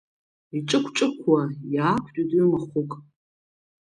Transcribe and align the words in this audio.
Иҿықәҿықәуа 0.57 1.41
иаақәтәеит 1.73 2.31
уи 2.35 2.49
махәык. 2.51 2.91